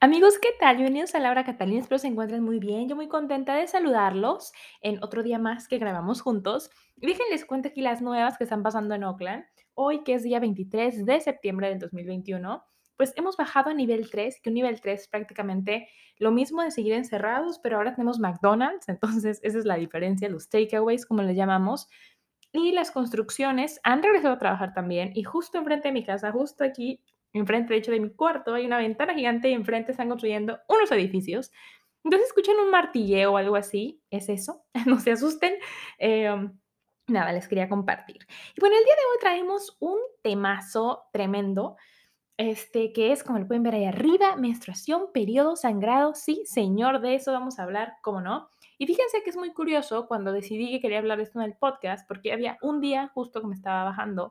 [0.00, 0.76] Amigos, ¿qué tal?
[0.76, 2.88] Bienvenidos a Laura Catalina, espero se encuentren muy bien.
[2.88, 6.70] Yo muy contenta de saludarlos en otro día más que grabamos juntos.
[6.94, 9.44] Déjenles cuento aquí las nuevas que están pasando en Oakland.
[9.74, 12.62] Hoy, que es día 23 de septiembre del 2021,
[12.96, 16.70] pues hemos bajado a nivel 3, que un nivel 3 es prácticamente lo mismo de
[16.70, 21.36] seguir encerrados, pero ahora tenemos McDonald's, entonces esa es la diferencia, los takeaways, como les
[21.36, 21.88] llamamos.
[22.52, 26.62] Y las construcciones han regresado a trabajar también y justo enfrente de mi casa, justo
[26.62, 30.58] aquí enfrente, de hecho, de mi cuarto, hay una ventana gigante y enfrente están construyendo
[30.68, 31.52] unos edificios.
[32.04, 35.54] Entonces escuchan un martilleo o algo así, es eso, no se asusten.
[35.98, 36.58] Em,
[37.06, 38.26] nada, les quería compartir.
[38.56, 41.76] Y bueno, el día de hoy traemos un temazo tremendo,
[42.36, 46.14] este que es, como lo pueden ver ahí arriba, menstruación, periodo, sangrado.
[46.14, 48.48] Sí, señor, de eso vamos a hablar, ¿cómo no?
[48.78, 51.56] Y fíjense que es muy curioso cuando decidí que quería hablar de esto en el
[51.56, 54.30] podcast, porque había un día justo que me estaba bajando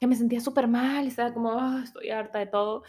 [0.00, 2.82] que me sentía súper mal, estaba como, ah, estoy harta de todo.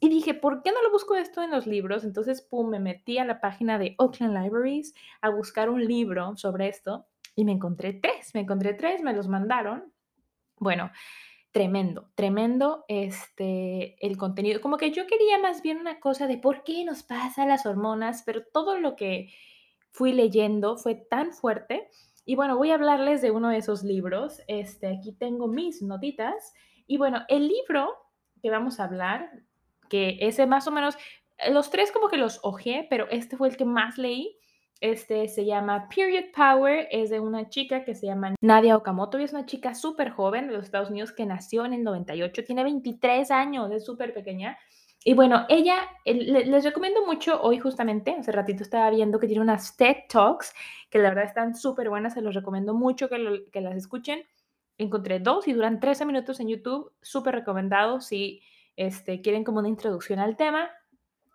[0.00, 2.04] Y dije, ¿por qué no lo busco esto en los libros?
[2.04, 6.68] Entonces, pum, me metí a la página de Oakland Libraries a buscar un libro sobre
[6.68, 7.06] esto
[7.36, 9.92] y me encontré tres, me encontré tres, me los mandaron.
[10.58, 10.90] Bueno,
[11.52, 14.60] tremendo, tremendo este, el contenido.
[14.60, 18.22] Como que yo quería más bien una cosa de por qué nos pasa las hormonas,
[18.26, 19.32] pero todo lo que
[19.90, 21.88] fui leyendo fue tan fuerte
[22.28, 24.42] y bueno, voy a hablarles de uno de esos libros.
[24.48, 26.52] Este, aquí tengo mis notitas.
[26.86, 27.90] Y bueno, el libro
[28.42, 29.30] que vamos a hablar,
[29.88, 30.98] que ese más o menos,
[31.50, 34.36] los tres como que los ojé, pero este fue el que más leí.
[34.82, 39.24] Este se llama Period Power, es de una chica que se llama Nadia Okamoto y
[39.24, 42.62] es una chica súper joven de los Estados Unidos que nació en el 98, tiene
[42.62, 44.58] 23 años, es súper pequeña
[45.08, 49.74] y bueno, ella, les recomiendo mucho hoy justamente, hace ratito estaba viendo que tiene unas
[49.74, 50.52] TED Talks,
[50.90, 54.22] que la verdad están súper buenas, se los recomiendo mucho que, las escuchen.
[54.76, 58.42] Encontré dos y duran 13 minutos en YouTube, súper recomendados si
[58.76, 60.70] este, quieren como una introducción al tema.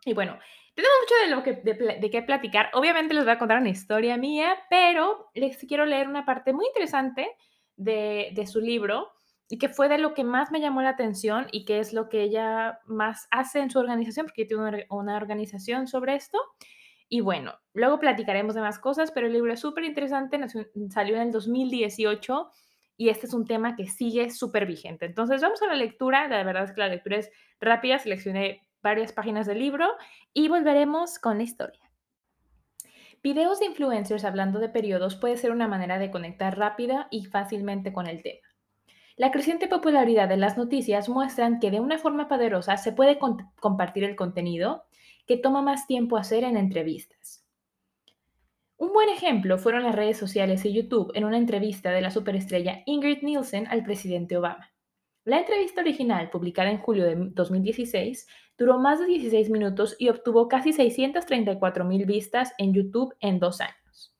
[0.05, 0.37] Y bueno,
[0.75, 2.69] tenemos mucho de, lo que, de, de qué platicar.
[2.73, 6.67] Obviamente les voy a contar una historia mía, pero les quiero leer una parte muy
[6.67, 7.27] interesante
[7.75, 9.13] de, de su libro
[9.49, 12.09] y que fue de lo que más me llamó la atención y que es lo
[12.09, 16.39] que ella más hace en su organización, porque tiene una, organización sobre esto.
[17.09, 20.39] Y bueno, luego platicaremos de más cosas, pero el libro es súper interesante,
[20.89, 22.49] salió en el 2018
[22.97, 25.05] y este es un tema que sigue súper vigente.
[25.05, 29.13] Entonces vamos a la lectura, la verdad es que la lectura es rápida, seleccioné varias
[29.13, 29.87] páginas del libro
[30.33, 31.91] y volveremos con la historia.
[33.21, 37.93] Videos de influencers hablando de periodos puede ser una manera de conectar rápida y fácilmente
[37.93, 38.52] con el tema.
[39.15, 43.19] La creciente popularidad de las noticias muestran que de una forma poderosa se puede
[43.59, 44.85] compartir el contenido
[45.27, 47.45] que toma más tiempo hacer en entrevistas.
[48.77, 52.81] Un buen ejemplo fueron las redes sociales y YouTube en una entrevista de la superestrella
[52.85, 54.71] Ingrid Nielsen al presidente Obama.
[55.25, 60.49] La entrevista original, publicada en julio de 2016, duró más de 16 minutos y obtuvo
[60.49, 64.13] casi 634 mil vistas en YouTube en dos años.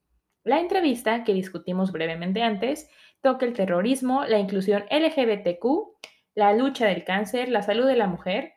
[0.44, 2.88] La entrevista, que discutimos brevemente antes,
[3.24, 5.64] toca el terrorismo, la inclusión LGBTQ,
[6.34, 8.52] la lucha del cáncer, la salud de la mujer.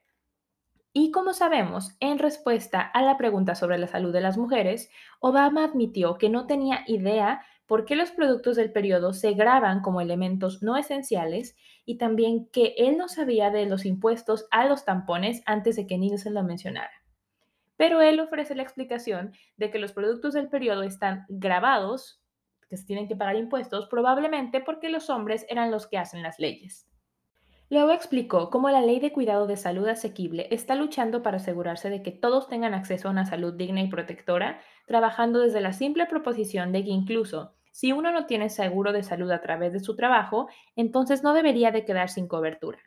[0.91, 4.91] Y como sabemos, en respuesta a la pregunta sobre la salud de las mujeres,
[5.22, 10.01] Obama admitió que no tenía idea por qué los productos del periodo se graban como
[10.01, 15.44] elementos no esenciales y también que él no sabía de los impuestos a los tampones
[15.45, 16.91] antes de que Nielsen lo mencionara.
[17.77, 22.22] Pero él ofrece la explicación de que los productos del periodo están grabados
[22.69, 26.39] que se tienen que pagar impuestos, probablemente porque los hombres eran los que hacen las
[26.39, 26.88] leyes.
[27.69, 32.01] Luego explicó cómo la Ley de Cuidado de Salud Asequible está luchando para asegurarse de
[32.01, 36.71] que todos tengan acceso a una salud digna y protectora, trabajando desde la simple proposición
[36.71, 40.47] de que incluso si uno no tiene seguro de salud a través de su trabajo,
[40.75, 42.80] entonces no debería de quedar sin cobertura.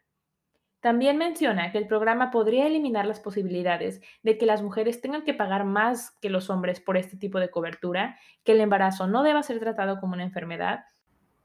[0.81, 5.35] También menciona que el programa podría eliminar las posibilidades de que las mujeres tengan que
[5.35, 9.43] pagar más que los hombres por este tipo de cobertura, que el embarazo no deba
[9.43, 10.85] ser tratado como una enfermedad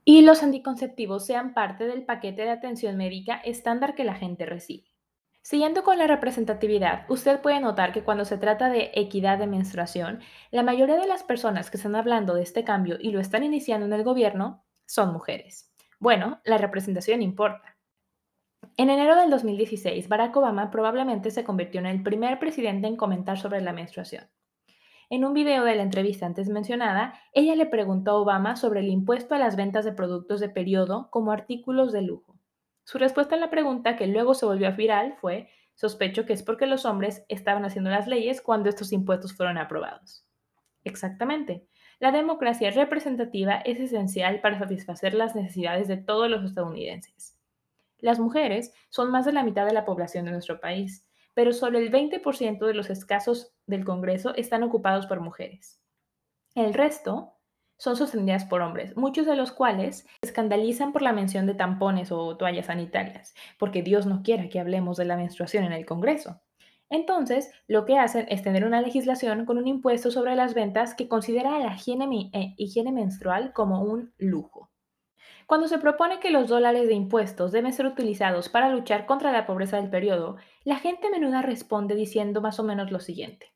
[0.04, 4.92] y los anticonceptivos sean parte del paquete de atención médica estándar que la gente recibe.
[5.42, 10.20] Siguiendo con la representatividad, usted puede notar que cuando se trata de equidad de menstruación,
[10.50, 13.86] la mayoría de las personas que están hablando de este cambio y lo están iniciando
[13.86, 15.72] en el gobierno son mujeres.
[15.98, 17.75] Bueno, la representación importa.
[18.78, 23.38] En enero del 2016, Barack Obama probablemente se convirtió en el primer presidente en comentar
[23.38, 24.28] sobre la menstruación.
[25.08, 28.88] En un video de la entrevista antes mencionada, ella le preguntó a Obama sobre el
[28.88, 32.38] impuesto a las ventas de productos de periodo como artículos de lujo.
[32.84, 36.66] Su respuesta a la pregunta, que luego se volvió viral, fue, sospecho que es porque
[36.66, 40.26] los hombres estaban haciendo las leyes cuando estos impuestos fueron aprobados.
[40.84, 41.66] Exactamente.
[41.98, 47.35] La democracia representativa es esencial para satisfacer las necesidades de todos los estadounidenses.
[47.98, 51.78] Las mujeres son más de la mitad de la población de nuestro país, pero solo
[51.78, 55.80] el 20% de los escasos del Congreso están ocupados por mujeres.
[56.54, 57.34] El resto
[57.78, 62.10] son sostenidas por hombres, muchos de los cuales se escandalizan por la mención de tampones
[62.10, 66.40] o toallas sanitarias, porque Dios no quiere que hablemos de la menstruación en el Congreso.
[66.88, 71.08] Entonces, lo que hacen es tener una legislación con un impuesto sobre las ventas que
[71.08, 74.70] considera la higiene, eh, higiene menstrual como un lujo.
[75.46, 79.46] Cuando se propone que los dólares de impuestos deben ser utilizados para luchar contra la
[79.46, 83.54] pobreza del periodo, la gente menuda responde diciendo más o menos lo siguiente.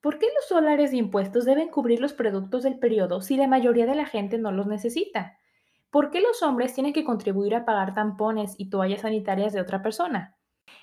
[0.00, 3.86] ¿Por qué los dólares de impuestos deben cubrir los productos del periodo si la mayoría
[3.86, 5.36] de la gente no los necesita?
[5.90, 9.82] ¿Por qué los hombres tienen que contribuir a pagar tampones y toallas sanitarias de otra
[9.82, 10.36] persona?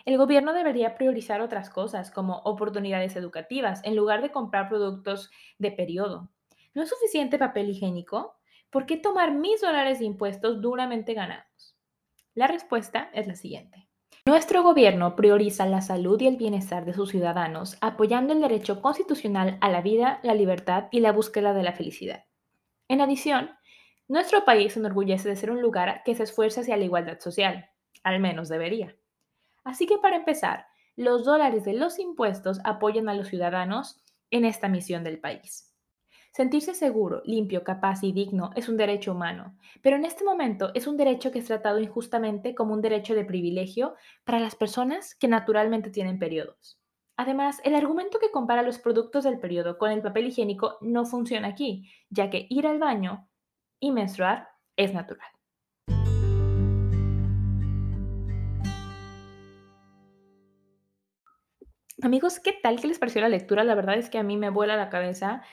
[0.04, 5.72] El gobierno debería priorizar otras cosas, como oportunidades educativas, en lugar de comprar productos de
[5.72, 6.32] periodo.
[6.74, 8.36] ¿No es suficiente papel higiénico?
[8.74, 11.78] ¿Por qué tomar mis dólares de impuestos duramente ganados?
[12.34, 13.88] La respuesta es la siguiente.
[14.26, 19.60] Nuestro gobierno prioriza la salud y el bienestar de sus ciudadanos, apoyando el derecho constitucional
[19.62, 22.26] a la vida, la libertad y la búsqueda de la felicidad.
[22.88, 23.52] En adición,
[24.08, 27.70] nuestro país se enorgullece de ser un lugar que se esfuerza hacia la igualdad social,
[28.04, 28.96] al menos debería.
[29.64, 30.66] Así que para empezar,
[30.96, 35.73] los dólares de los impuestos apoyan a los ciudadanos en esta misión del país.
[36.36, 40.88] Sentirse seguro, limpio, capaz y digno es un derecho humano, pero en este momento es
[40.88, 43.94] un derecho que es tratado injustamente como un derecho de privilegio
[44.24, 46.80] para las personas que naturalmente tienen periodos.
[47.18, 51.50] Además, el argumento que compara los productos del periodo con el papel higiénico no funciona
[51.50, 53.30] aquí, ya que ir al baño
[53.80, 55.30] y menstruar es natural.
[62.02, 62.82] Amigos, ¿qué tal?
[62.82, 63.64] ¿Qué les pareció la lectura?
[63.64, 65.44] La verdad es que a mí me vuela la cabeza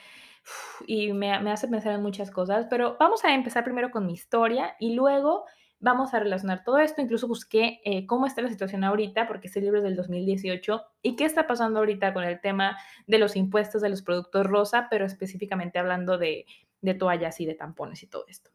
[0.87, 4.75] y me, hace pensar en muchas cosas, pero vamos a empezar primero con mi historia
[4.79, 5.45] y luego
[5.79, 7.01] vamos a relacionar todo esto.
[7.01, 11.15] Incluso busqué eh, cómo está la situación ahorita, porque este libro es del 2018, y
[11.15, 12.77] qué está pasando ahorita con el tema
[13.07, 16.45] de los impuestos de los productos rosa, pero específicamente hablando de,
[16.81, 18.51] de toallas y de tampones y todo esto.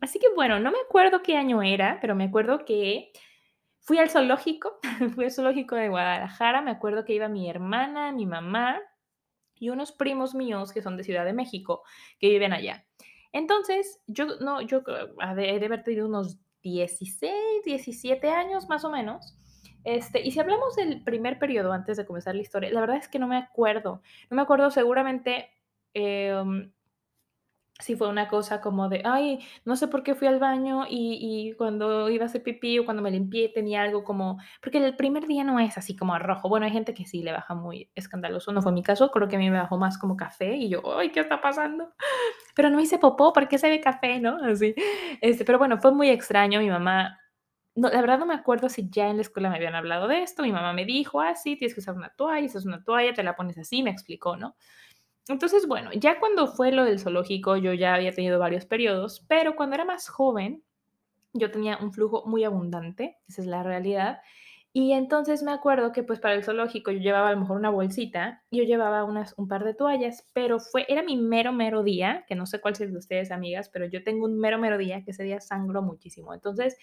[0.00, 3.12] Así que bueno, no me acuerdo qué año era, pero me acuerdo que
[3.80, 4.78] fui al zoológico,
[5.14, 8.80] fui al zoológico de Guadalajara, me acuerdo que iba mi hermana, mi mamá,
[9.60, 11.84] y unos primos míos que son de Ciudad de México,
[12.18, 12.84] que viven allá.
[13.32, 14.82] Entonces, yo no, yo
[15.38, 17.32] he de haber tenido unos 16,
[17.64, 19.36] 17 años más o menos.
[19.84, 23.08] Este, y si hablamos del primer periodo antes de comenzar la historia, la verdad es
[23.08, 24.02] que no me acuerdo.
[24.30, 25.50] No me acuerdo seguramente
[25.94, 26.72] em,
[27.80, 31.54] si fue una cosa como de, ay, no sé por qué fui al baño y,
[31.58, 35.26] cuando iba a hacer pipí o cuando me limpié tenía algo como, porque el primer
[35.26, 36.48] día no es así como rojo.
[36.48, 39.36] Bueno, hay gente que sí le baja muy escandaloso, no fue mi caso, creo que
[39.36, 41.92] a mí me bajó más como café y yo, ay, ¿qué está pasando?
[42.54, 44.38] Pero no hice popó, ¿por qué se ve café, no?
[44.42, 44.74] Así.
[45.20, 47.20] Este, pero bueno, fue muy extraño, mi mamá
[47.74, 50.22] no, la verdad no me acuerdo si ya en la escuela me habían hablado de
[50.22, 50.42] esto.
[50.42, 53.22] Mi mamá me dijo, ah, sí, tienes que usar una toalla, es una toalla, te
[53.22, 54.56] la pones así, me explicó, ¿no?
[55.30, 59.54] Entonces, bueno, ya cuando fue lo del zoológico, yo ya había tenido varios periodos, pero
[59.54, 60.62] cuando era más joven,
[61.32, 64.20] yo tenía un flujo muy abundante, esa es la realidad.
[64.72, 67.70] Y entonces me acuerdo que pues para el zoológico yo llevaba a lo mejor una
[67.70, 72.24] bolsita, yo llevaba unas, un par de toallas, pero fue, era mi mero, mero día,
[72.28, 75.04] que no sé cuál es de ustedes, amigas, pero yo tengo un mero, mero día
[75.04, 76.34] que ese día sangro muchísimo.
[76.34, 76.76] Entonces,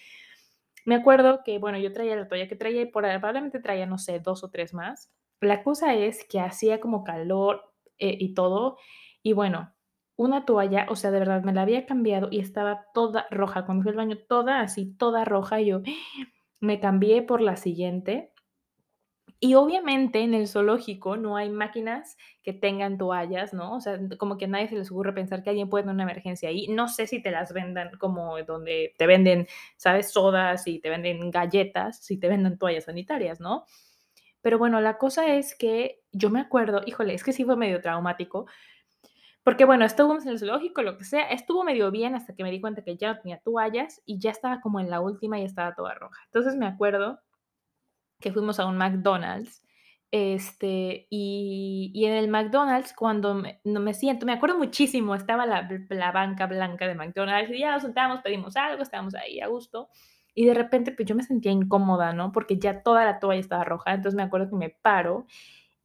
[0.86, 4.20] me acuerdo que, bueno, yo traía la toalla que traía y probablemente traía, no sé,
[4.20, 5.10] dos o tres más.
[5.40, 7.67] La cosa es que hacía como calor,
[7.98, 8.78] eh, y todo.
[9.22, 9.74] Y bueno,
[10.16, 13.64] una toalla, o sea, de verdad me la había cambiado y estaba toda roja.
[13.66, 15.60] Cuando fui al baño, toda así, toda roja.
[15.60, 15.82] Yo
[16.60, 18.32] me cambié por la siguiente.
[19.40, 23.76] Y obviamente en el zoológico no hay máquinas que tengan toallas, ¿no?
[23.76, 26.02] O sea, como que a nadie se les ocurre pensar que alguien puede tener una
[26.02, 26.66] emergencia ahí.
[26.68, 30.10] No sé si te las vendan como donde te venden, ¿sabes?
[30.10, 33.64] Sodas y te venden galletas, si te venden toallas sanitarias, ¿no?
[34.48, 37.82] Pero bueno, la cosa es que yo me acuerdo, híjole, es que sí fue medio
[37.82, 38.46] traumático,
[39.42, 42.50] porque bueno, estuvo en el zoológico, lo que sea, estuvo medio bien hasta que me
[42.50, 45.44] di cuenta que ya no tenía toallas y ya estaba como en la última y
[45.44, 46.18] estaba toda roja.
[46.32, 47.20] Entonces me acuerdo
[48.20, 49.62] que fuimos a un McDonald's,
[50.12, 55.44] este, y, y en el McDonald's cuando me, no me siento, me acuerdo muchísimo, estaba
[55.44, 59.48] la, la banca blanca de McDonald's y ya nos sentamos, pedimos algo, estábamos ahí a
[59.48, 59.90] gusto
[60.34, 62.32] y de repente, pues yo me sentía incómoda, ¿no?
[62.32, 65.26] Porque ya toda la toalla estaba roja, entonces me acuerdo que me paro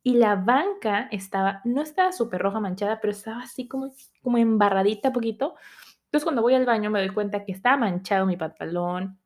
[0.03, 5.13] y la banca estaba, no estaba súper roja manchada, pero estaba así como, como embarradita
[5.13, 5.55] poquito.
[6.05, 9.19] Entonces cuando voy al baño me doy cuenta que estaba manchado mi pantalón,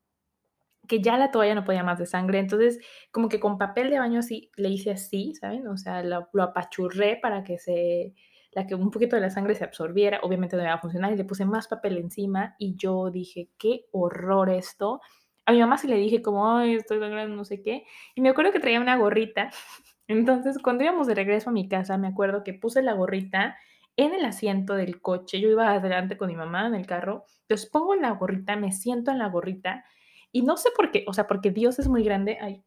[0.86, 2.80] que ya la toalla no podía más de sangre, entonces
[3.12, 5.66] como que con papel de baño así le hice así, ¿saben?
[5.68, 8.14] O sea, lo, lo apachurré para que se,
[8.52, 11.16] la que un poquito de la sangre se absorbiera, obviamente no iba a funcionar y
[11.16, 15.00] le puse más papel encima y yo dije, qué horror esto.
[15.44, 18.30] A mi mamá sí le dije como, ay, estoy sangrando, no sé qué, y me
[18.30, 19.50] acuerdo que traía una gorrita,
[20.08, 23.56] entonces cuando íbamos de regreso a mi casa, me acuerdo que puse la gorrita
[23.96, 27.68] en el asiento del coche, yo iba adelante con mi mamá en el carro, entonces
[27.68, 29.84] pongo la gorrita, me siento en la gorrita
[30.32, 32.38] y no sé por qué, o sea, porque Dios es muy grande.
[32.40, 32.62] Ay.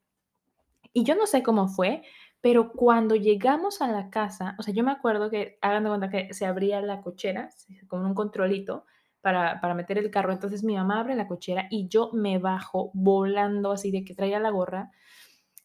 [0.93, 2.01] Y yo no sé cómo fue,
[2.41, 6.09] pero cuando llegamos a la casa, o sea, yo me acuerdo que, hagan de cuenta
[6.09, 7.49] que se abría la cochera
[7.87, 8.85] con un controlito
[9.21, 10.33] para, para meter el carro.
[10.33, 14.39] Entonces mi mamá abre la cochera y yo me bajo volando así de que traía
[14.39, 14.91] la gorra.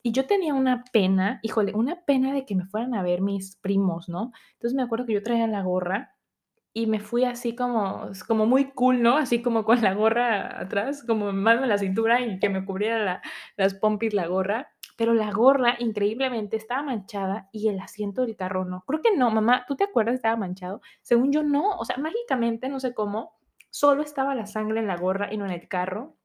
[0.02, 3.56] Y yo tenía una pena, híjole, una pena de que me fueran a ver mis
[3.56, 4.30] primos, ¿no?
[4.52, 6.16] Entonces me acuerdo que yo traía la gorra
[6.72, 9.16] y me fui así como, como muy cool, ¿no?
[9.16, 13.02] Así como con la gorra atrás, como mano en la cintura y que me cubriera
[13.02, 13.22] la,
[13.56, 14.68] las pompis la gorra.
[14.96, 18.82] Pero la gorra, increíblemente, estaba manchada y el asiento del carro no.
[18.86, 20.16] Creo que no, mamá, ¿tú te acuerdas?
[20.16, 20.80] Estaba manchado.
[21.02, 21.76] Según yo, no.
[21.76, 23.36] O sea, mágicamente, no sé cómo,
[23.70, 26.16] solo estaba la sangre en la gorra y no en el carro.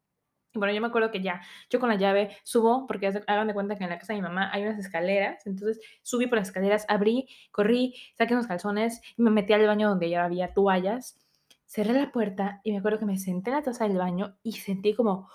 [0.53, 3.77] Bueno, yo me acuerdo que ya, yo con la llave subo, porque hagan de cuenta
[3.77, 6.85] que en la casa de mi mamá hay unas escaleras, entonces subí por las escaleras,
[6.89, 11.17] abrí, corrí, saqué unos calzones y me metí al baño donde ya había toallas,
[11.65, 14.51] cerré la puerta y me acuerdo que me senté en la taza del baño y
[14.53, 15.29] sentí como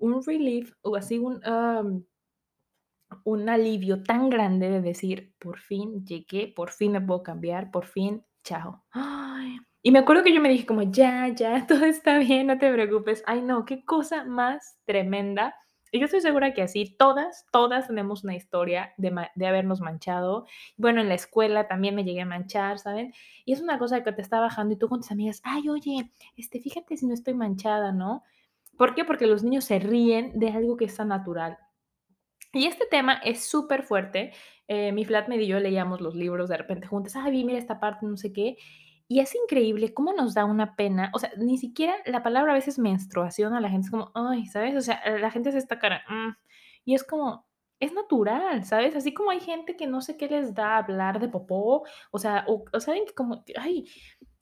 [0.00, 1.40] un relief o así un,
[3.24, 7.86] un alivio tan grande de decir, por fin llegué, por fin me puedo cambiar, por
[7.86, 8.84] fin, chao.
[9.82, 12.72] Y me acuerdo que yo me dije como, ya, ya, todo está bien, no te
[12.72, 13.22] preocupes.
[13.26, 15.54] Ay, no, qué cosa más tremenda.
[15.92, 20.46] Y yo estoy segura que así todas, todas tenemos una historia de, de, habernos manchado.
[20.76, 23.12] Bueno, en la escuela también me llegué a manchar, ¿saben?
[23.44, 26.10] Y es una cosa que te está bajando y tú con tus amigas, ay, oye,
[26.36, 28.24] este, fíjate si no estoy manchada, ¿no?
[28.76, 29.04] ¿Por qué?
[29.04, 31.58] Porque los niños se ríen de algo que está natural.
[32.52, 34.32] Y este tema es súper fuerte.
[34.68, 38.06] Eh, mi flatmate y yo leíamos los libros de repente juntas, ay, mira esta parte,
[38.06, 38.56] no sé qué.
[39.08, 42.56] Y es increíble cómo nos da una pena, o sea, ni siquiera la palabra a
[42.56, 44.74] veces menstruación a la gente es como, ay, ¿sabes?
[44.76, 46.30] O sea, la gente hace esta cara, mm",
[46.84, 47.46] y es como,
[47.78, 48.96] es natural, ¿sabes?
[48.96, 52.44] Así como hay gente que no sé qué les da hablar de popó, o sea,
[52.48, 53.84] o, saben que como, ay,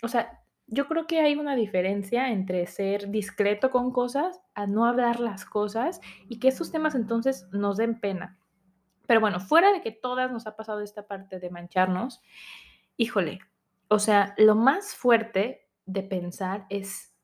[0.02, 4.86] o sea, yo creo que hay una diferencia entre ser discreto con cosas a no
[4.86, 8.38] hablar las cosas y que estos temas entonces nos den pena.
[9.06, 12.22] Pero bueno, fuera de que todas nos ha pasado esta parte de mancharnos,
[12.96, 13.40] híjole,
[13.88, 17.14] o sea, lo más fuerte de pensar es,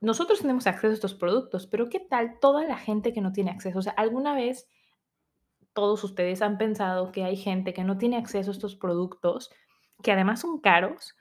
[0.00, 3.50] nosotros tenemos acceso a estos productos, pero ¿qué tal toda la gente que no tiene
[3.50, 3.78] acceso?
[3.78, 4.68] O sea, ¿alguna vez
[5.72, 9.50] todos ustedes han pensado que hay gente que no tiene acceso a estos productos,
[10.02, 11.14] que además son caros?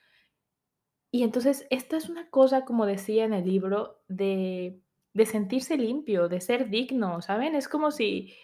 [1.11, 4.79] Y entonces, esta es una cosa, como decía en el libro, de,
[5.13, 7.55] de sentirse limpio, de ser digno, ¿saben?
[7.55, 8.35] Es como si,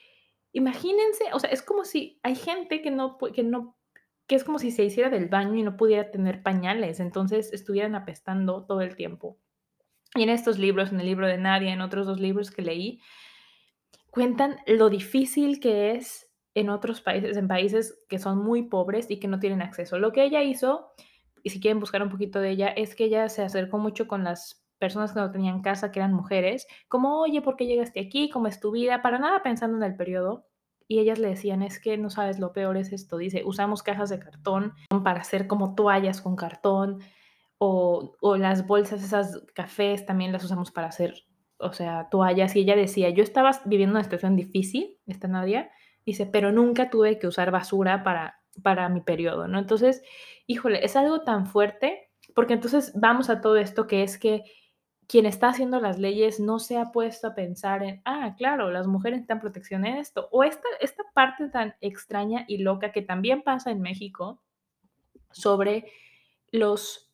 [0.51, 3.75] imagínense, o sea, es como si hay gente que no, que no
[4.27, 7.95] que es como si se hiciera del baño y no pudiera tener pañales, entonces estuvieran
[7.95, 9.38] apestando todo el tiempo.
[10.15, 13.01] Y en estos libros, en el libro de Nadia, en otros dos libros que leí,
[14.10, 19.19] cuentan lo difícil que es en otros países, en países que son muy pobres y
[19.19, 20.00] que no tienen acceso.
[20.00, 20.93] Lo que ella hizo,
[21.45, 24.23] y si quieren buscar un poquito de ella, es que ella se acercó mucho con
[24.23, 28.31] las personas que no tenían casa, que eran mujeres, como, oye, ¿por qué llegaste aquí?
[28.31, 29.03] ¿Cómo es tu vida?
[29.03, 30.47] Para nada pensando en el periodo,
[30.87, 33.17] y ellas le decían, es que no sabes, lo peor es esto.
[33.17, 34.73] Dice, usamos cajas de cartón
[35.03, 37.01] para hacer como toallas con cartón
[37.59, 41.13] o, o las bolsas, esas cafés también las usamos para hacer,
[41.59, 42.55] o sea, toallas.
[42.55, 45.69] Y ella decía, yo estaba viviendo una situación difícil, esta Nadia,
[46.07, 49.59] dice, pero nunca tuve que usar basura para, para mi periodo, ¿no?
[49.59, 50.03] Entonces,
[50.47, 54.43] híjole, es algo tan fuerte, porque entonces vamos a todo esto que es que
[55.07, 58.88] quien está haciendo las leyes no se ha puesto a pensar en, ah, claro, las
[58.88, 63.43] mujeres necesitan protección en esto, o esta, esta parte tan extraña y loca que también
[63.43, 64.41] pasa en México
[65.31, 65.85] sobre
[66.51, 67.12] los,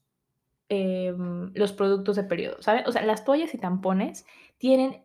[0.69, 2.87] em, los productos de periodo, ¿sabes?
[2.87, 4.25] O sea, las toallas y tampones
[4.57, 5.03] tienen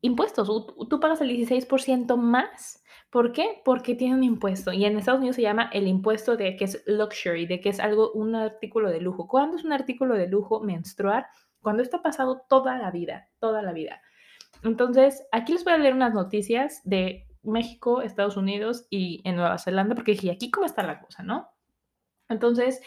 [0.00, 0.48] impuestos,
[0.88, 2.82] tú, pagas el 16% más.
[3.10, 3.62] ¿Por qué?
[3.64, 6.82] Porque tiene un impuesto y en Estados Unidos se llama el impuesto de que es
[6.86, 9.26] luxury, de que es algo, un artículo de lujo.
[9.26, 11.26] ¿Cuándo es un artículo de lujo menstruar?
[11.60, 14.00] cuando esto ha pasado toda la vida, toda la vida.
[14.62, 19.58] Entonces, aquí les voy a leer unas noticias de México, Estados Unidos y en Nueva
[19.58, 21.48] Zelanda, porque dije, aquí cómo está la cosa, ¿no?
[22.28, 22.80] Entonces,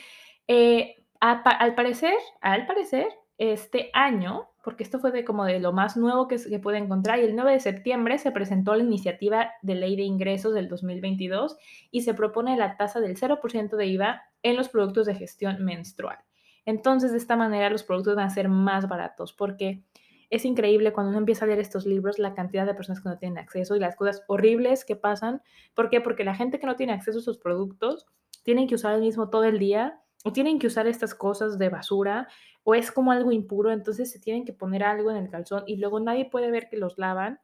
[0.48, 5.98] eh, al parecer, al parecer, este año, porque esto fue de como de lo más
[5.98, 9.76] nuevo que se puede encontrar y el 9 de septiembre se presentó la iniciativa de
[9.76, 11.58] ley de ingresos del 2022
[11.92, 16.18] y se propone la tasa del 0% de IVA en los productos de gestión menstrual.
[16.66, 19.84] Entonces, de esta manera los productos van a ser más baratos porque
[20.30, 23.18] es increíble cuando uno empieza a leer estos libros la cantidad de personas que no
[23.18, 25.42] tienen acceso y las cosas horribles que pasan.
[25.74, 26.00] ¿Por qué?
[26.00, 28.06] Porque la gente que no tiene acceso a esos productos
[28.44, 31.70] tienen que usar el mismo todo el día o tienen que usar estas cosas de
[31.70, 32.28] basura
[32.64, 35.78] o es como algo impuro, entonces se tienen que poner algo en el calzón y
[35.78, 37.40] luego nadie puede ver que los lavan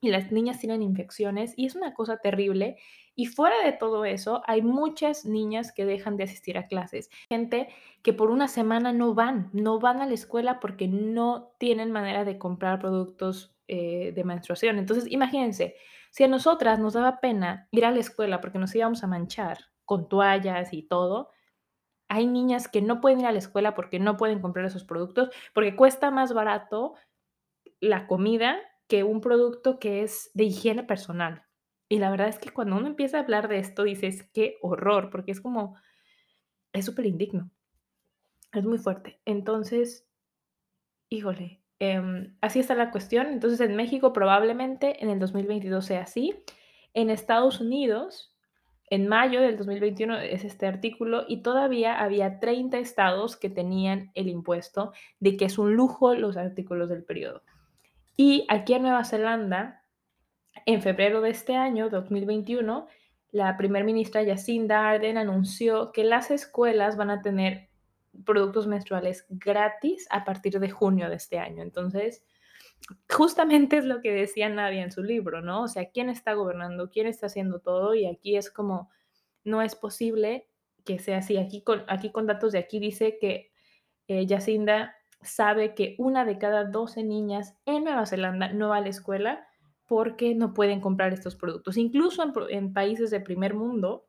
[0.00, 2.78] y las niñas tienen infecciones y es una cosa terrible.
[3.14, 7.10] Y fuera de todo eso, hay muchas niñas que dejan de asistir a clases.
[7.28, 7.68] Gente
[8.02, 12.24] que por una semana no van, no van a la escuela porque no tienen manera
[12.24, 14.78] de comprar productos eh, de menstruación.
[14.78, 15.76] Entonces, imagínense,
[16.10, 19.58] si a nosotras nos daba pena ir a la escuela porque nos íbamos a manchar
[19.84, 21.30] con toallas y todo,
[22.10, 25.30] hay niñas que no pueden ir a la escuela porque no pueden comprar esos productos,
[25.54, 26.94] porque cuesta más barato
[27.78, 31.46] la comida que un producto que es de higiene personal.
[31.88, 35.10] Y la verdad es que cuando uno empieza a hablar de esto, dices, qué horror,
[35.10, 35.76] porque es como,
[36.72, 37.48] es súper indigno.
[38.52, 39.20] Es muy fuerte.
[39.24, 40.08] Entonces,
[41.10, 43.28] híjole, em, así está la cuestión.
[43.28, 46.34] Entonces, en México probablemente en el 2022 sea así.
[46.92, 48.29] En Estados Unidos
[48.90, 54.28] en mayo del 2021 es este artículo y todavía había 30 estados que tenían el
[54.28, 57.42] impuesto de que es un lujo los artículos del periodo.
[58.16, 59.84] Y aquí en Nueva Zelanda,
[60.66, 62.88] en febrero de este año, 2021,
[63.30, 67.68] la primer ministra Jacinda Ardern anunció que las escuelas van a tener
[68.24, 71.62] productos menstruales gratis a partir de junio de este año.
[71.62, 72.24] Entonces,
[73.08, 75.62] justamente es lo que decía Nadia en su libro, ¿no?
[75.62, 76.90] O sea, ¿quién está gobernando?
[76.90, 77.94] ¿Quién está haciendo todo?
[77.94, 78.90] Y aquí es como,
[79.44, 80.48] no es posible
[80.84, 81.36] que sea así.
[81.36, 83.52] Aquí con, aquí con datos de aquí dice que
[84.08, 88.80] eh, Jacinda sabe que una de cada 12 niñas en Nueva Zelanda no va a
[88.80, 89.46] la escuela
[89.86, 91.76] porque no pueden comprar estos productos.
[91.76, 94.06] Incluso en, en países de primer mundo,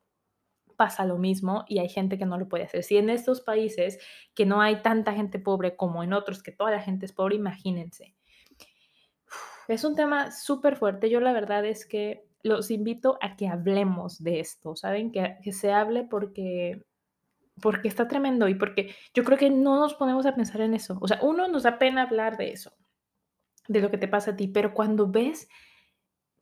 [0.76, 2.82] pasa lo mismo y hay gente que no lo puede hacer.
[2.82, 3.98] Si en estos países
[4.34, 7.36] que no hay tanta gente pobre como en otros, que toda la gente es pobre,
[7.36, 8.14] imagínense.
[9.68, 11.10] Es un tema súper fuerte.
[11.10, 15.12] Yo la verdad es que los invito a que hablemos de esto, ¿saben?
[15.12, 16.84] Que, que se hable porque,
[17.60, 20.98] porque está tremendo y porque yo creo que no nos ponemos a pensar en eso.
[21.00, 22.72] O sea, uno nos da pena hablar de eso,
[23.68, 25.48] de lo que te pasa a ti, pero cuando ves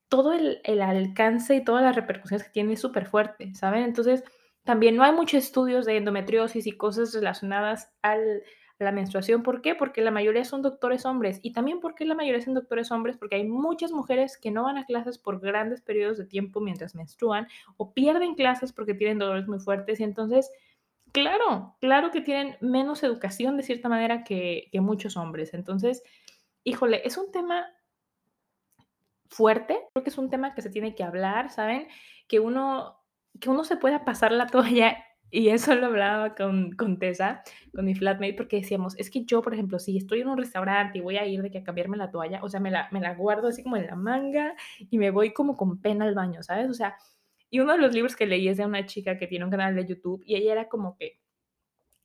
[0.08, 3.84] todo el, el alcance y todas las repercusiones que tiene es súper fuerte, ¿saben?
[3.84, 4.24] Entonces,
[4.64, 8.42] también no hay muchos estudios de endometriosis y cosas relacionadas al,
[8.84, 9.42] la menstruación.
[9.42, 9.74] ¿Por qué?
[9.74, 11.38] Porque la mayoría son doctores hombres.
[11.42, 14.78] Y también porque la mayoría son doctores hombres, porque hay muchas mujeres que no van
[14.78, 19.46] a clases por grandes periodos de tiempo mientras menstruan o pierden clases porque tienen dolores
[19.46, 20.00] muy fuertes.
[20.00, 20.50] Y entonces,
[21.12, 25.52] claro, claro que tienen menos educación de cierta manera que, que muchos hombres.
[25.54, 26.02] Entonces,
[26.64, 27.66] híjole, es un tema
[29.28, 31.86] fuerte, creo que es un tema que se tiene que hablar, ¿saben?
[32.26, 32.98] Que uno,
[33.40, 37.42] que uno se pueda pasar la toalla y eso lo hablaba con, con Tessa,
[37.74, 40.98] con mi flatmate, porque decíamos, es que yo, por ejemplo, si estoy en un restaurante
[40.98, 43.00] y voy a ir de que a cambiarme la toalla, o sea, me la, me
[43.00, 46.42] la guardo así como en la manga y me voy como con pena al baño,
[46.42, 46.68] ¿sabes?
[46.68, 46.96] O sea,
[47.48, 49.74] y uno de los libros que leí es de una chica que tiene un canal
[49.74, 51.18] de YouTube y ella era como que,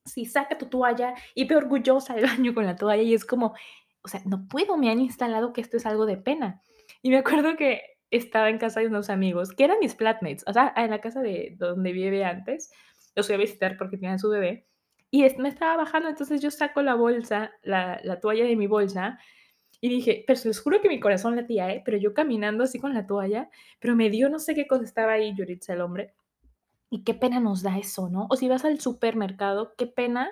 [0.06, 3.56] si saca tu toalla y ve orgullosa al baño con la toalla y es como,
[4.04, 6.62] o sea, no puedo, me han instalado que esto es algo de pena.
[7.02, 10.54] Y me acuerdo que estaba en casa de unos amigos, que eran mis flatmates, o
[10.54, 12.72] sea, en la casa de donde vive antes,
[13.16, 14.68] los fui a visitar porque tenían su bebé,
[15.12, 19.18] y me estaba bajando, entonces yo saco la bolsa, la, la toalla de mi bolsa,
[19.80, 21.82] y dije, pero se les juro que mi corazón latía, ¿eh?
[21.86, 23.50] Pero yo caminando así con la toalla,
[23.80, 26.14] pero me dio no sé qué cosa estaba ahí, Yuritza, el hombre.
[26.90, 28.28] Y qué pena nos da eso, ¿no?
[28.30, 30.32] O si vas al supermercado, qué pena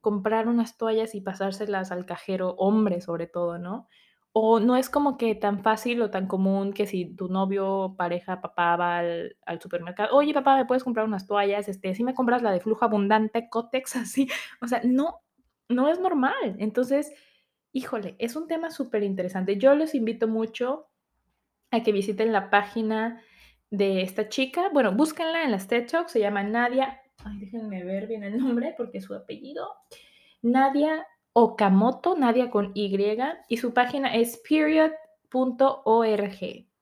[0.00, 3.88] comprar unas toallas y pasárselas al cajero, hombre sobre todo, ¿no?
[4.34, 8.40] O no es como que tan fácil o tan común que si tu novio, pareja,
[8.40, 11.68] papá va al, supermercado, oye papá, ¿me puedes comprar unas toallas?
[11.68, 14.28] Este, si me compras la de flujo abundante, Cotex, así.
[14.62, 15.20] O sea, no,
[15.68, 16.56] no es normal.
[16.58, 17.12] Entonces,
[17.72, 19.58] híjole, es un tema súper interesante.
[19.58, 20.88] Yo los invito mucho
[21.70, 23.20] a que visiten la página
[23.70, 24.68] de esta chica.
[24.72, 27.00] Bueno, búsquenla en las TED Talks, se llama Nadia.
[27.24, 29.66] Ay, déjenme ver bien el nombre porque es su apellido.
[30.42, 32.96] Nadia Okamoto, Nadia con Y,
[33.48, 34.98] y su página es period.org,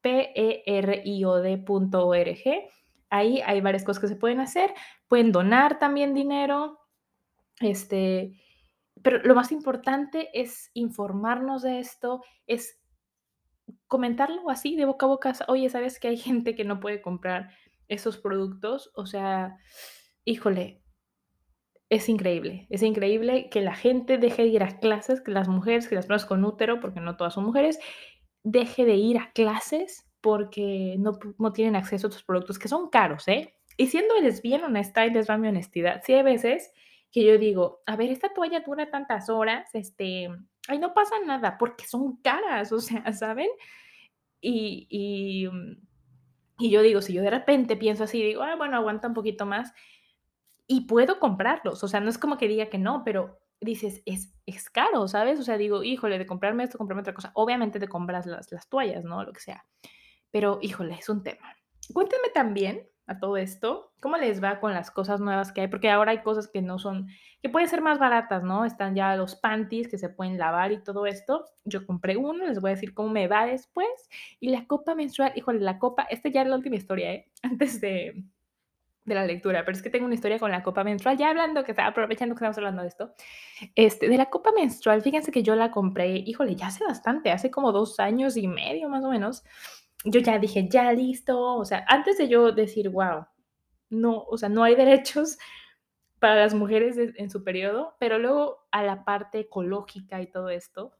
[0.00, 1.20] P-E-R-I-O-D.org.
[3.10, 4.72] Ahí hay varias cosas que se pueden hacer.
[5.08, 6.78] Pueden donar también dinero.
[7.60, 8.40] Este,
[9.02, 12.80] pero lo más importante es informarnos de esto, es
[13.86, 15.32] comentarlo así de boca a boca.
[15.48, 17.50] Oye, ¿sabes que hay gente que no puede comprar
[17.88, 18.90] esos productos?
[18.94, 19.56] O sea,
[20.24, 20.79] híjole,
[21.90, 25.88] es increíble, es increíble que la gente deje de ir a clases, que las mujeres,
[25.88, 27.81] que las personas con útero, porque no todas son mujeres,
[28.44, 32.90] deje de ir a clases porque no, no tienen acceso a estos productos que son
[32.90, 33.57] caros, ¿eh?
[33.76, 36.72] Y siéndoles bien honesta, y les va mi honestidad, sí hay veces
[37.11, 40.29] que yo digo, a ver, esta toalla dura tantas horas, este,
[40.68, 43.48] ay, no pasa nada, porque son caras, o sea, ¿saben?
[44.40, 45.48] Y, y,
[46.64, 49.44] y yo digo, si yo de repente pienso así, digo, ah, bueno, aguanta un poquito
[49.44, 49.72] más,
[50.72, 54.33] y puedo comprarlos, o sea, no es como que diga que no, pero dices, es,
[54.46, 55.40] es caro, ¿sabes?
[55.40, 57.33] O sea, digo, híjole, de comprarme esto, comprarme otra cosa.
[57.35, 59.24] Obviamente te compras las, las toallas, ¿no?
[59.24, 59.66] Lo que sea.
[60.30, 61.56] Pero, híjole, es un tema.
[61.92, 65.66] Cuéntenme también a todo esto, ¿cómo les va con las cosas nuevas que hay?
[65.66, 67.09] Porque ahora hay cosas que no son,
[67.42, 68.64] que pueden ser más baratas, ¿no?
[68.64, 71.46] Están ya los panties que se pueden lavar y todo esto.
[71.64, 73.88] Yo compré uno, les voy a decir cómo me va después.
[74.38, 77.28] Y la copa menstrual, híjole, la copa, esta ya es la última historia, ¿eh?
[77.42, 78.22] Antes de,
[79.10, 81.64] de la lectura, pero es que tengo una historia con la copa menstrual, ya hablando,
[81.64, 83.14] que está aprovechando que estamos hablando de esto,
[83.74, 87.50] este, de la copa menstrual, fíjense que yo la compré, híjole, ya hace bastante, hace
[87.50, 89.44] como dos años y medio más o menos,
[90.04, 93.26] yo ya dije, ya listo, o sea, antes de yo decir, wow,
[93.90, 95.38] no, o sea, no hay derechos
[96.18, 100.96] para las mujeres en su periodo, pero luego a la parte ecológica y todo esto,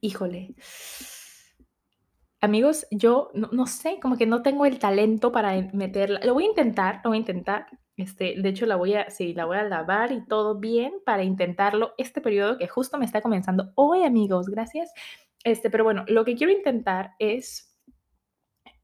[0.00, 0.54] híjole,
[2.40, 6.20] amigos, yo no, sé, como que no tengo el talento para meterla.
[6.24, 7.66] Lo voy a intentar, lo voy a intentar.
[7.96, 11.24] Este, de hecho, la voy a, sí, la voy a lavar y todo bien para
[11.24, 14.48] intentarlo este periodo que justo me está comenzando hoy, amigos.
[14.48, 14.92] Gracias.
[15.44, 17.68] Este, pero bueno, lo que quiero intentar es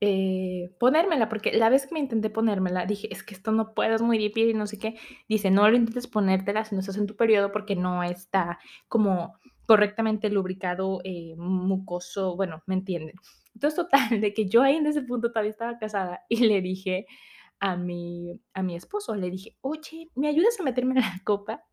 [0.00, 3.94] eh, ponérmela, porque la vez que me intenté ponérmela, dije, es que esto no puedo,
[3.94, 4.96] es muy difícil y no sé qué.
[5.28, 9.38] Dice, no lo intentes ponértela si no estás en tu periodo porque no está como
[9.66, 13.16] correctamente lubricado, eh, mucoso, bueno, ¿me entienden?
[13.55, 17.07] Entonces, total, de que yo ahí en ese punto todavía estaba casada y le dije
[17.61, 21.64] a mi, a mi esposo, le dije, oye, ¿me ayudas a meterme en la copa?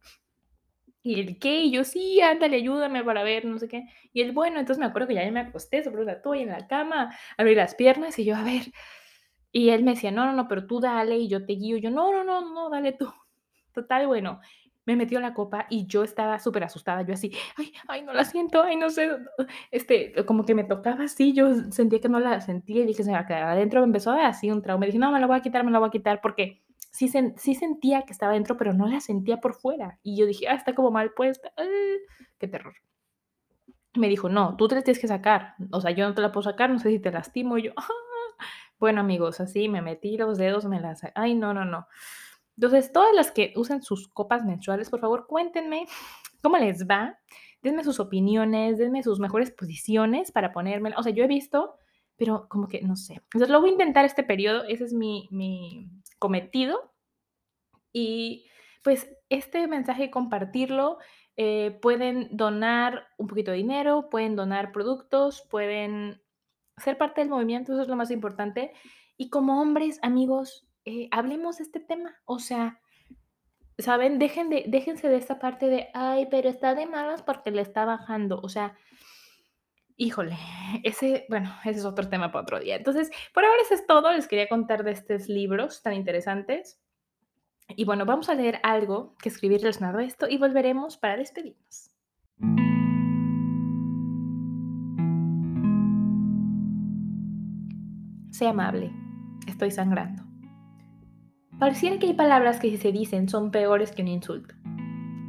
[1.03, 1.61] Y él, ¿qué?
[1.61, 3.85] Y yo, sí, ándale, ayúdame para ver, no sé qué.
[4.13, 6.67] Y él, bueno, entonces me acuerdo que ya me acosté sobre una toalla en la
[6.67, 8.63] cama, abrí las piernas y yo, a ver.
[9.51, 11.77] Y él me decía, no, no, no, pero tú dale y yo te guío.
[11.77, 13.11] yo, no, no, no, no, dale tú.
[13.73, 14.41] Total, bueno,
[14.85, 18.25] me metió la copa y yo estaba súper asustada, yo así, ay, ay, no la
[18.25, 19.09] siento, ay, no sé,
[19.71, 23.11] este, como que me tocaba así, yo sentía que no la sentía y dije, se
[23.11, 25.11] me va a quedar adentro, me empezó a dar así un trauma, me dije, no,
[25.11, 28.13] me la voy a quitar, me la voy a quitar, porque sí, sí sentía que
[28.13, 31.11] estaba dentro, pero no la sentía por fuera, y yo dije, ah, está como mal
[31.13, 31.63] puesta, ah,
[32.39, 32.73] qué terror.
[33.93, 36.31] Me dijo, no, tú te la tienes que sacar, o sea, yo no te la
[36.31, 37.87] puedo sacar, no sé si te lastimo, y yo, ah".
[38.79, 41.87] bueno, amigos, así me metí los dedos, me las, ay, no, no, no.
[42.57, 45.87] Entonces, todas las que usan sus copas menstruales, por favor, cuéntenme
[46.41, 47.17] cómo les va.
[47.61, 50.97] Denme sus opiniones, denme sus mejores posiciones para ponérmela.
[50.97, 51.75] O sea, yo he visto,
[52.17, 53.15] pero como que no sé.
[53.15, 54.63] Entonces, lo voy a intentar este periodo.
[54.65, 56.93] Ese es mi, mi cometido.
[57.93, 58.47] Y
[58.83, 60.97] pues este mensaje, compartirlo.
[61.37, 66.21] Eh, pueden donar un poquito de dinero, pueden donar productos, pueden
[66.77, 68.73] ser parte del movimiento, eso es lo más importante.
[69.17, 72.15] Y como hombres, amigos, eh, hablemos de este tema.
[72.25, 72.79] O sea,
[73.77, 74.19] ¿saben?
[74.19, 77.85] Dejen de, déjense de esta parte de, ay, pero está de malas porque le está
[77.85, 78.39] bajando.
[78.41, 78.75] O sea,
[79.97, 80.37] híjole,
[80.83, 82.75] ese, bueno, ese es otro tema para otro día.
[82.75, 84.11] Entonces, por ahora eso es todo.
[84.11, 86.81] Les quería contar de estos libros tan interesantes.
[87.69, 91.89] Y bueno, vamos a leer algo que escribí relacionado a esto y volveremos para despedirnos.
[98.31, 98.91] Sé amable,
[99.47, 100.30] estoy sangrando.
[101.61, 104.55] Pareciera que hay palabras que si se dicen son peores que un insulto.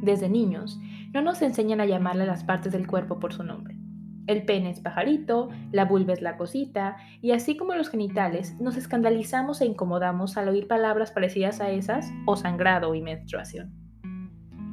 [0.01, 0.79] Desde niños,
[1.13, 3.77] no nos enseñan a llamarle a las partes del cuerpo por su nombre.
[4.25, 8.77] El pene es pajarito, la vulva es la cosita, y así como los genitales, nos
[8.77, 13.71] escandalizamos e incomodamos al oír palabras parecidas a esas o sangrado y menstruación.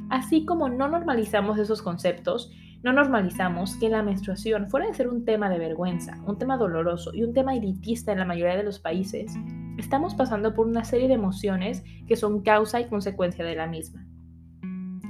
[0.09, 2.51] Así como no normalizamos esos conceptos,
[2.83, 7.13] no normalizamos que la menstruación, fuera de ser un tema de vergüenza, un tema doloroso
[7.13, 9.35] y un tema elitista en la mayoría de los países,
[9.79, 14.07] estamos pasando por una serie de emociones que son causa y consecuencia de la misma.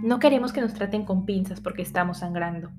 [0.02, 2.70] No queremos que nos traten con pinzas porque estamos sangrando.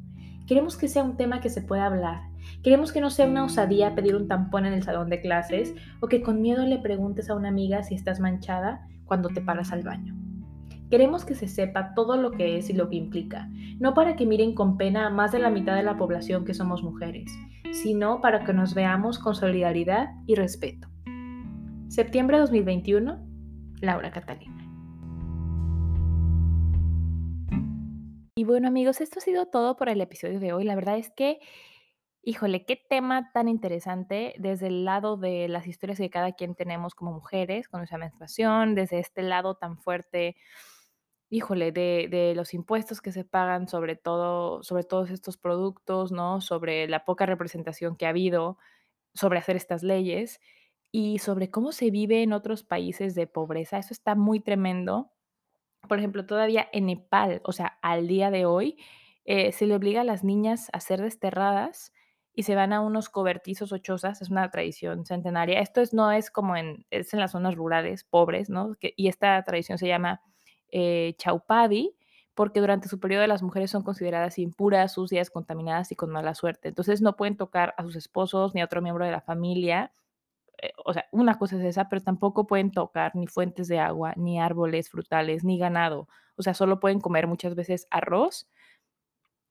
[0.47, 2.23] Queremos que sea un tema que se pueda hablar.
[2.63, 6.07] Queremos que no sea una osadía pedir un tampón en el salón de clases o
[6.07, 9.83] que con miedo le preguntes a una amiga si estás manchada cuando te paras al
[9.83, 10.15] baño.
[10.89, 14.25] Queremos que se sepa todo lo que es y lo que implica, no para que
[14.25, 17.31] miren con pena a más de la mitad de la población que somos mujeres,
[17.71, 20.90] sino para que nos veamos con solidaridad y respeto.
[21.91, 23.19] Septiembre de 2021,
[23.81, 24.65] Laura Catalina.
[28.33, 30.63] Y bueno amigos, esto ha sido todo por el episodio de hoy.
[30.63, 31.41] La verdad es que,
[32.23, 36.95] híjole, qué tema tan interesante desde el lado de las historias que cada quien tenemos
[36.95, 40.37] como mujeres con nuestra menstruación, desde este lado tan fuerte
[41.29, 46.39] híjole, de de los impuestos que se pagan, sobre todo sobre todos estos productos, ¿no?
[46.39, 48.57] Sobre la poca representación que ha habido,
[49.13, 50.39] sobre hacer estas leyes
[50.91, 53.77] y sobre cómo se vive en otros países de pobreza.
[53.77, 55.11] Eso está muy tremendo.
[55.87, 58.77] Por ejemplo, todavía en Nepal, o sea, al día de hoy,
[59.25, 61.93] eh, se le obliga a las niñas a ser desterradas
[62.33, 65.59] y se van a unos cobertizos o chozas, es una tradición centenaria.
[65.59, 68.75] Esto es no es como en es en las zonas rurales pobres, ¿no?
[68.81, 70.21] Y esta tradición se llama,
[70.71, 71.95] eh, Chaupadi,
[72.33, 76.69] porque durante su periodo las mujeres son consideradas impuras, sucias, contaminadas y con mala suerte.
[76.69, 79.91] Entonces, no pueden tocar a sus esposos ni a otro miembro de la familia,
[80.85, 84.39] o sea, una cosa es esa, pero tampoco pueden tocar ni fuentes de agua, ni
[84.39, 86.07] árboles frutales, ni ganado.
[86.35, 88.49] O sea, solo pueden comer muchas veces arroz.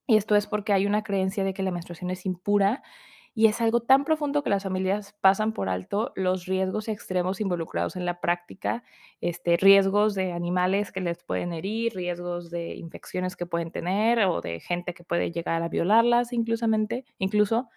[0.06, 2.82] Y esto es porque hay una creencia de que la menstruación es impura
[3.34, 7.94] y es algo tan profundo que las familias pasan por alto los riesgos extremos involucrados
[7.94, 8.82] en la práctica,
[9.20, 14.40] este, riesgos de animales que les pueden herir, riesgos de infecciones que pueden tener o
[14.40, 17.68] de gente que puede llegar a violarlas incluso.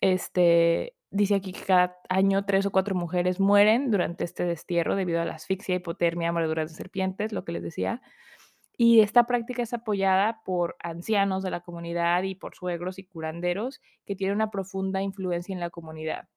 [0.00, 5.20] Este, dice aquí que cada año 3 o 4 mujeres mueren durante este destierro debido
[5.20, 8.00] a la asfixia, hipotermia, mordeduras de serpientes, lo que les decía.
[8.76, 13.80] Y esta práctica es apoyada por ancianos de la comunidad y por suegros y curanderos
[14.06, 16.28] que tienen una profunda influencia en la comunidad.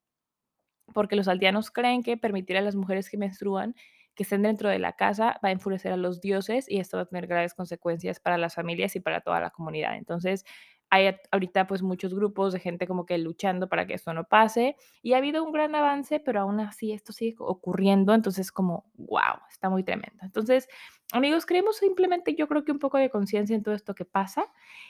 [0.93, 3.75] Porque los aldeanos creen que permitir a las mujeres que menstruan
[4.15, 7.03] que estén dentro de la casa va a enfurecer a los dioses y esto va
[7.03, 9.95] a tener graves consecuencias para las familias y para toda la comunidad.
[9.95, 10.45] Entonces,
[10.93, 14.75] hay ahorita pues muchos grupos de gente como que luchando para que esto no pase
[15.01, 19.39] y ha habido un gran avance, pero aún así esto sigue ocurriendo, entonces como, wow,
[19.49, 20.19] está muy tremendo.
[20.23, 20.67] Entonces,
[21.11, 24.45] amigos, creemos simplemente yo creo que un poco de conciencia en todo esto que pasa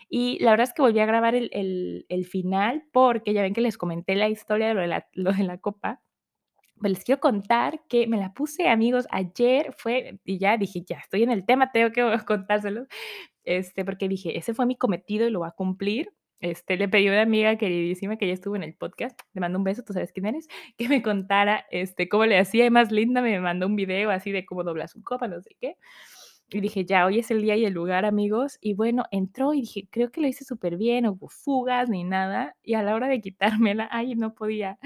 [0.09, 3.53] y la verdad es que volví a grabar el, el- el final porque ya ven
[3.53, 6.01] que les comenté la historia de lo de la, lo de la copa
[6.81, 11.23] les quiero contar que me la puse, amigos, ayer fue y ya dije: "Ya estoy
[11.23, 12.87] en el tema, tengo que contárselos",
[13.43, 16.13] este, porque dije: "Ese fue mi cometido y lo voy a cumplir".
[16.41, 19.57] Este, le pedí a una amiga queridísima que ya estuvo en el podcast, le mando
[19.59, 22.91] un beso, tú sabes quién eres, que me contara, este, cómo le hacía, y más
[22.91, 25.77] linda me mandó un video así de cómo dobla su copa, no sé qué.
[26.53, 28.57] Y dije: "Ya, hoy es el día y el lugar, amigos".
[28.61, 32.03] Y bueno, entró y dije: "Creo que lo hice súper bien, no hubo fugas ni
[32.03, 32.55] nada".
[32.63, 34.77] Y a la hora de quitármela, ay, no podía.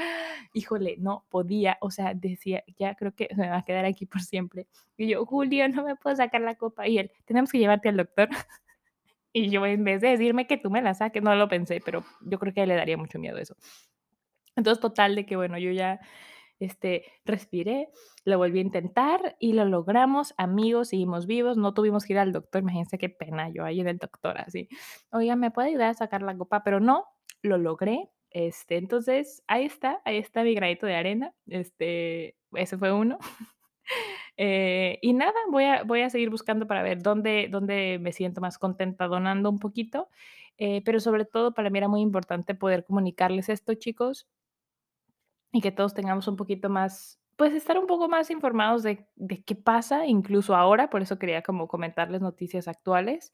[0.54, 1.78] Híjole, no podía.
[1.82, 4.68] O sea, decía: "Ya creo que me va a quedar aquí por siempre".
[4.98, 6.88] Y yo: "Julio, no me puedo sacar la copa".
[6.88, 8.30] Y él: "Tenemos que llevarte al doctor".
[9.34, 12.04] Y yo, en vez de decirme que tú me la saques, no lo pensé, pero
[12.22, 13.56] yo creo que le daría mucho miedo eso.
[14.56, 16.00] Entonces, total de que, bueno, yo ya
[16.60, 17.90] este, respiré,
[18.26, 22.32] lo volví a intentar y lo logramos, amigos, seguimos vivos, no tuvimos que ir al
[22.32, 24.70] doctor, imagínense qué pena yo ahí en el doctor así,
[25.12, 26.64] oiga, ¿me puede ayudar a sacar la copa?
[26.64, 27.06] Pero no,
[27.42, 32.92] lo logré, este, entonces ahí está, ahí está mi granito de arena, este, ese fue
[32.92, 33.18] uno.
[34.40, 38.42] Eh, y nada, voy a, voy a seguir buscando para ver dónde, dónde me siento
[38.42, 40.10] más contenta donando un poquito,
[40.58, 44.28] eh, pero sobre todo para mí era muy importante poder comunicarles esto, chicos,
[45.52, 49.44] y que todos tengamos un poquito más, pues, estar un poco más informados de de
[49.44, 53.34] qué pasa, incluso ahora, por eso quería como comentarles noticias actuales.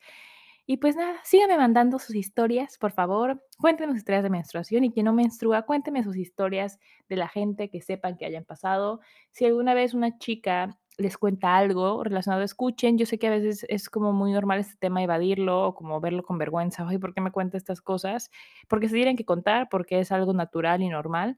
[0.65, 3.43] Y pues nada, síganme mandando sus historias, por favor.
[3.60, 7.69] Cuéntenme sus historias de menstruación y quien no menstrua, cuéntenme sus historias de la gente
[7.69, 9.02] que sepan que hayan pasado.
[9.32, 12.97] Si alguna vez una chica les cuenta algo relacionado, escuchen.
[12.97, 16.23] Yo sé que a veces es como muy normal este tema evadirlo o como verlo
[16.23, 16.86] con vergüenza.
[16.88, 18.30] Ay, ¿por qué me cuenta estas cosas?
[18.69, 21.38] Porque se tienen que contar, porque es algo natural y normal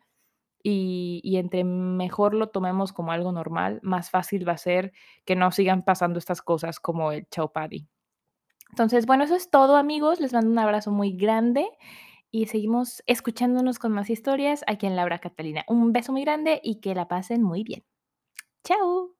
[0.67, 5.51] y entre mejor lo tomemos como algo normal, más fácil va a ser que no
[5.51, 7.87] sigan pasando estas cosas como el Chaupaddy.
[8.69, 10.19] Entonces, bueno, eso es todo, amigos.
[10.19, 11.65] Les mando un abrazo muy grande
[12.31, 15.63] y seguimos escuchándonos con más historias aquí en Laura Catalina.
[15.67, 17.85] Un beso muy grande y que la pasen muy bien.
[18.63, 19.15] Chao.